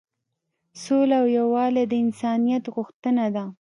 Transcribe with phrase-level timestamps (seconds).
[0.83, 3.45] سوله او یووالی د انسانیت غوښتنه ده.